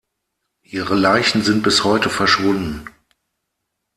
Ihre 0.63 0.95
Leichen 0.95 1.43
sind 1.43 1.61
bis 1.61 1.83
heute 1.83 2.09
verschwunden. 2.09 2.89